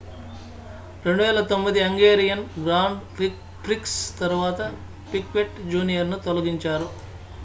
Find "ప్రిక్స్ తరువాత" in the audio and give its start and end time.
3.63-4.59